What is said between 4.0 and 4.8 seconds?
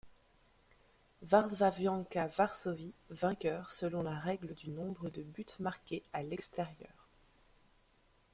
la règle du